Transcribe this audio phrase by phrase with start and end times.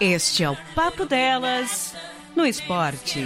[0.00, 1.94] Este é o Papo Delas
[2.34, 3.22] no esporte.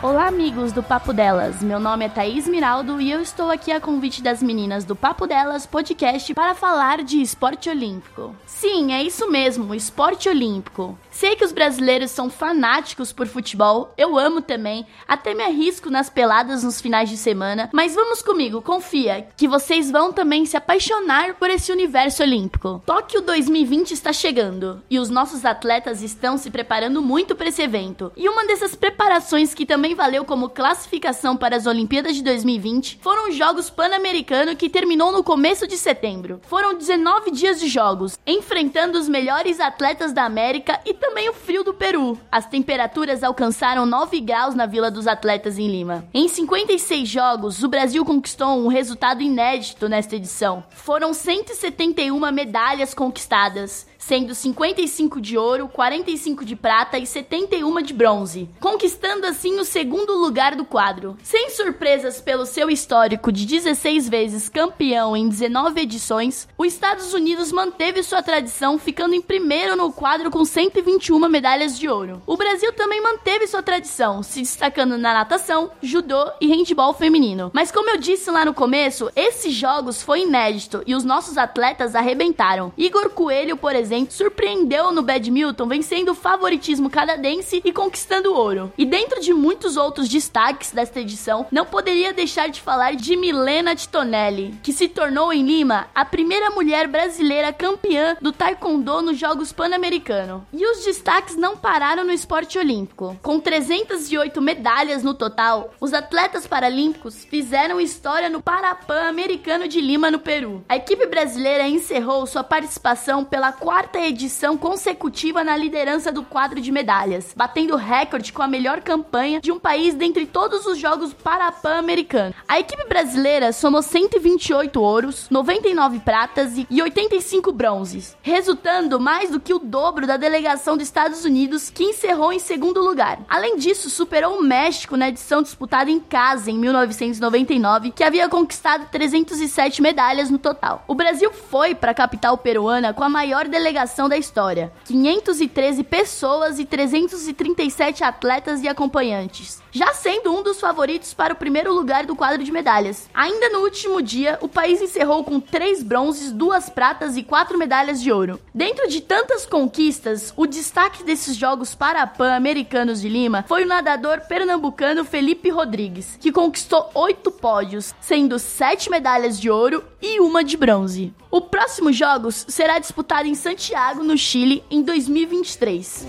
[0.00, 1.60] Olá, amigos do Papo Delas.
[1.60, 5.26] Meu nome é Thaís Miraldo e eu estou aqui a convite das meninas do Papo
[5.26, 8.32] Delas podcast para falar de esporte olímpico.
[8.46, 10.96] Sim, é isso mesmo, esporte olímpico.
[11.10, 16.08] Sei que os brasileiros são fanáticos por futebol, eu amo também, até me arrisco nas
[16.08, 21.34] peladas nos finais de semana, mas vamos comigo, confia, que vocês vão também se apaixonar
[21.34, 22.80] por esse universo olímpico.
[22.86, 28.12] Tóquio 2020 está chegando e os nossos atletas estão se preparando muito para esse evento.
[28.16, 33.28] E uma dessas preparações que também valeu como classificação para as Olimpíadas de 2020 foram
[33.28, 36.40] os Jogos Pan-Americano que terminou no começo de setembro.
[36.44, 41.34] Foram 19 dias de jogos, enfrentando os melhores atletas da América e também também o
[41.34, 42.16] frio do Peru.
[42.30, 46.04] As temperaturas alcançaram 9 graus na Vila dos Atletas em Lima.
[46.14, 50.62] Em 56 jogos, o Brasil conquistou um resultado inédito nesta edição.
[50.70, 58.48] Foram 171 medalhas conquistadas, sendo 55 de ouro, 45 de prata e 71 de bronze,
[58.58, 61.14] conquistando assim o segundo lugar do quadro.
[61.22, 67.52] Sem surpresas pelo seu histórico de 16 vezes campeão em 19 edições, os Estados Unidos
[67.52, 72.22] manteve sua tradição ficando em primeiro no quadro com 121 medalhas de ouro.
[72.26, 77.50] O Brasil também manteve sua tradição, se destacando na natação, judô e handball feminino.
[77.52, 81.94] Mas como eu disse lá no começo, esses jogos foi inédito e os nossos atletas
[81.94, 82.72] arrebentaram.
[82.74, 88.72] Igor Coelho, por exemplo, surpreendeu no badminton, vencendo o favoritismo canadense e conquistando ouro.
[88.76, 93.74] E dentro de muitos outros destaques desta edição, não poderia deixar de falar de Milena
[93.74, 99.52] Titonelli, que se tornou em Lima a primeira mulher brasileira campeã do taekwondo nos Jogos
[99.52, 100.42] Pan-Americanos.
[100.52, 103.18] E os destaques não pararam no esporte olímpico.
[103.22, 110.10] Com 308 medalhas no total, os atletas paralímpicos fizeram história no Parapan Americano de Lima,
[110.10, 110.64] no Peru.
[110.68, 116.60] A equipe brasileira encerrou sua participação pela quarta quarta edição consecutiva na liderança do quadro
[116.60, 121.14] de medalhas, batendo recorde com a melhor campanha de um país dentre todos os Jogos
[121.14, 122.36] Parapan-Americanos.
[122.46, 129.54] A equipe brasileira somou 128 ouros, 99 pratas e 85 bronzes, resultando mais do que
[129.54, 133.20] o dobro da delegação dos Estados Unidos, que encerrou em segundo lugar.
[133.26, 138.90] Além disso, superou o México na edição disputada em casa em 1999, que havia conquistado
[138.90, 140.84] 307 medalhas no total.
[140.86, 144.72] O Brasil foi para a capital peruana com a maior delegação delegação da história.
[144.86, 151.72] 513 pessoas e 337 atletas e acompanhantes já sendo um dos favoritos para o primeiro
[151.72, 153.08] lugar do quadro de medalhas.
[153.14, 158.02] Ainda no último dia, o país encerrou com três bronzes, duas pratas e quatro medalhas
[158.02, 158.40] de ouro.
[158.54, 165.04] Dentro de tantas conquistas, o destaque desses Jogos Parapan-Americanos de Lima foi o nadador pernambucano
[165.04, 171.12] Felipe Rodrigues, que conquistou oito pódios, sendo sete medalhas de ouro e uma de bronze.
[171.30, 176.06] O próximo Jogos será disputado em Santiago, no Chile, em 2023.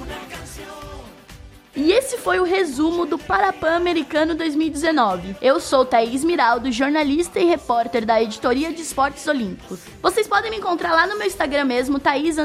[1.76, 5.36] E esse foi o resumo do Parapan Americano 2019.
[5.42, 9.80] Eu sou Thaís Miraldo, jornalista e repórter da Editoria de Esportes Olímpicos.
[10.02, 12.38] Vocês podem me encontrar lá no meu Instagram mesmo, Thaís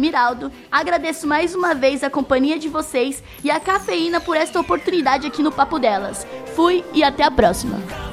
[0.00, 0.52] Miraldo.
[0.70, 5.42] Agradeço mais uma vez a companhia de vocês e a cafeína por esta oportunidade aqui
[5.42, 6.26] no Papo Delas.
[6.54, 8.07] Fui e até a próxima.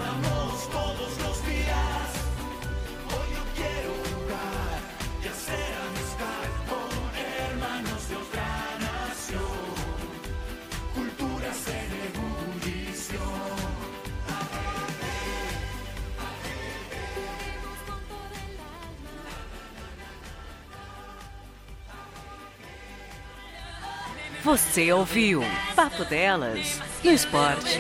[24.45, 25.41] Você ouviu
[25.75, 27.79] Papo Delas no esporte.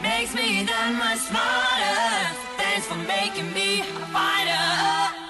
[0.00, 2.32] Makes me that much smarter.
[2.56, 5.25] Thanks for making me a fighter.